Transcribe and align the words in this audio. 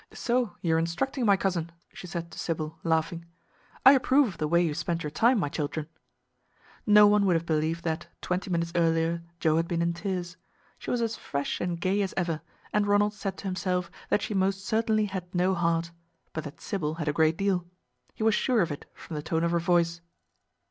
"So 0.15 0.55
you 0.61 0.73
are 0.75 0.79
instructing 0.79 1.27
my 1.27 1.37
cousin," 1.37 1.71
she 1.93 2.07
said 2.07 2.31
to 2.31 2.39
Sybil, 2.39 2.79
laughing. 2.83 3.23
"I 3.85 3.91
approve 3.91 4.29
of 4.29 4.37
the 4.39 4.47
way 4.47 4.59
you 4.63 4.73
spend 4.73 5.03
your 5.03 5.11
time, 5.11 5.37
my 5.37 5.47
children!" 5.47 5.85
No 6.87 7.05
one 7.05 7.23
would 7.27 7.35
have 7.35 7.45
believed 7.45 7.83
that, 7.83 8.07
twenty 8.19 8.49
minutes 8.49 8.71
earlier, 8.73 9.21
Joe 9.39 9.57
had 9.57 9.67
been 9.67 9.83
in 9.83 9.93
tears. 9.93 10.37
She 10.79 10.89
was 10.89 11.03
as 11.03 11.17
fresh 11.17 11.61
and 11.61 11.73
as 11.73 11.79
gay 11.81 12.01
as 12.01 12.15
ever, 12.17 12.41
and 12.73 12.87
Ronald 12.87 13.13
said 13.13 13.37
to 13.37 13.43
himself 13.47 13.91
that 14.09 14.23
she 14.23 14.33
most 14.33 14.65
certainly 14.65 15.05
had 15.05 15.35
no 15.35 15.53
heart, 15.53 15.91
but 16.33 16.45
that 16.45 16.61
Sybil 16.61 16.95
had 16.95 17.07
a 17.07 17.13
great 17.13 17.37
deal, 17.37 17.67
he 18.15 18.23
was 18.23 18.33
sure 18.33 18.63
of 18.63 18.71
it 18.71 18.89
from 18.95 19.15
the 19.17 19.21
tone 19.21 19.43
of 19.43 19.51
her 19.51 19.59
voice. 19.59 20.01